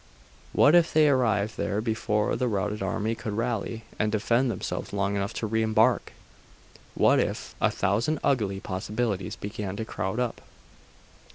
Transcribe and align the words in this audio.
What 0.51 0.73
if 0.73 0.91
they 0.91 1.07
arrived 1.07 1.57
there 1.57 1.79
before 1.79 2.35
the 2.35 2.47
routed 2.47 2.81
army 2.81 3.13
could 3.13 3.33
rally, 3.33 3.83
and 3.99 4.11
defend 4.11 4.49
themselves 4.49 4.93
long 4.93 5.15
enough 5.15 5.31
to 5.35 5.45
re 5.45 5.61
embark!.... 5.61 6.13
What 6.95 7.19
if 7.19 7.53
a 7.61 7.69
thousand 7.69 8.17
ugly 8.23 8.59
possibilities 8.59 9.35
began 9.35 9.75
to 9.75 9.85
crowd 9.85 10.19
up. 10.19 10.41